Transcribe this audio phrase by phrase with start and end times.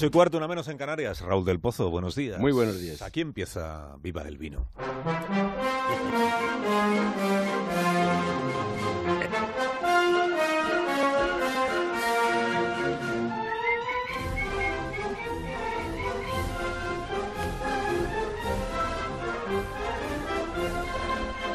[0.00, 1.20] Soy cuarto, una menos en Canarias.
[1.22, 2.38] Raúl del Pozo, buenos días.
[2.38, 3.02] Muy buenos días.
[3.02, 4.68] Aquí empieza Viva el Vino.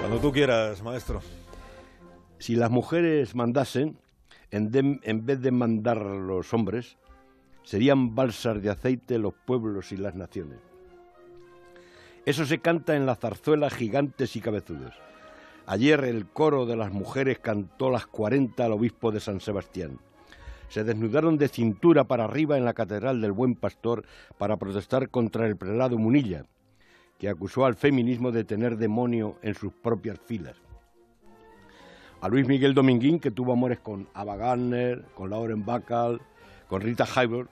[0.00, 1.20] Cuando tú quieras, maestro.
[2.38, 3.98] Si las mujeres mandasen,
[4.50, 6.96] en, de- en vez de mandar los hombres,
[7.62, 10.58] serían balsas de aceite los pueblos y las naciones.
[12.24, 14.94] Eso se canta en la zarzuela Gigantes y Cabezudos.
[15.66, 19.98] Ayer el coro de las mujeres cantó las 40 al obispo de San Sebastián.
[20.68, 24.04] Se desnudaron de cintura para arriba en la Catedral del Buen Pastor
[24.38, 26.46] para protestar contra el prelado Munilla,
[27.18, 30.56] que acusó al feminismo de tener demonio en sus propias filas.
[32.20, 36.20] A Luis Miguel Dominguín, que tuvo amores con Ava Gardner, con Lauren Bacall,
[36.72, 37.50] con Rita Hayworth,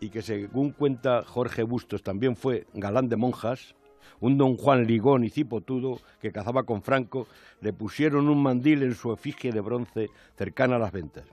[0.00, 3.74] y que según cuenta Jorge Bustos también fue galán de monjas,
[4.18, 7.26] un don Juan Ligón y cipotudo que cazaba con Franco,
[7.60, 10.08] le pusieron un mandil en su efigie de bronce
[10.38, 11.26] cercana a las ventas.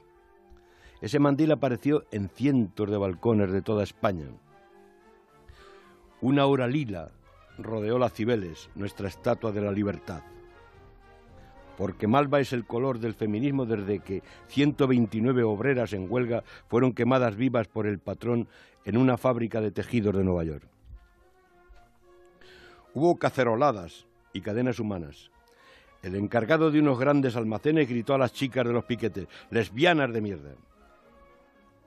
[0.99, 4.25] Ese mandil apareció en cientos de balcones de toda España.
[6.19, 7.09] Una hora lila
[7.57, 10.23] rodeó las Cibeles, nuestra estatua de la libertad.
[11.81, 17.35] Porque malva es el color del feminismo desde que 129 obreras en huelga fueron quemadas
[17.35, 18.47] vivas por el patrón
[18.85, 20.63] en una fábrica de tejidos de Nueva York.
[22.93, 25.31] Hubo caceroladas y cadenas humanas.
[26.03, 30.21] El encargado de unos grandes almacenes gritó a las chicas de los piquetes, lesbianas de
[30.21, 30.51] mierda.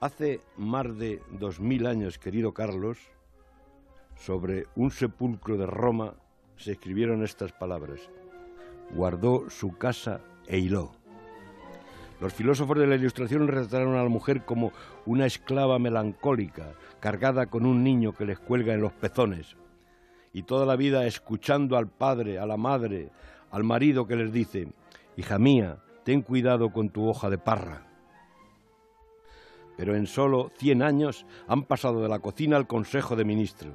[0.00, 2.98] Hace más de dos mil años, querido Carlos,
[4.16, 6.14] sobre un sepulcro de Roma
[6.56, 8.00] se escribieron estas palabras.
[8.90, 10.92] Guardó su casa e hiló.
[12.20, 14.72] Los filósofos de la Ilustración retrataron a la mujer como
[15.04, 19.56] una esclava melancólica, cargada con un niño que les cuelga en los pezones,
[20.32, 23.10] y toda la vida escuchando al padre, a la madre,
[23.50, 24.68] al marido que les dice,
[25.16, 27.86] hija mía, ten cuidado con tu hoja de parra.
[29.76, 33.74] Pero en solo 100 años han pasado de la cocina al Consejo de Ministros.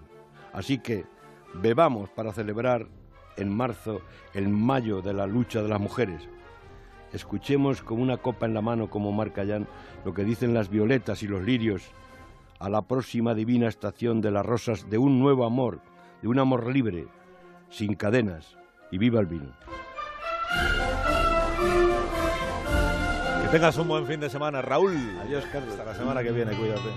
[0.53, 1.05] Así que
[1.53, 2.87] bebamos para celebrar
[3.39, 4.01] en marzo
[4.33, 6.27] el mayo de la lucha de las mujeres.
[7.13, 9.67] Escuchemos con una copa en la mano como marca Jan
[10.05, 11.91] lo que dicen las violetas y los lirios
[12.59, 15.79] a la próxima divina estación de las rosas de un nuevo amor,
[16.21, 17.07] de un amor libre,
[17.69, 18.57] sin cadenas.
[18.91, 19.53] Y viva el vino.
[23.43, 24.95] Que tengas un buen fin de semana, Raúl.
[25.21, 25.71] Adiós, Carlos.
[25.71, 26.81] Hasta la semana que viene, cuídate.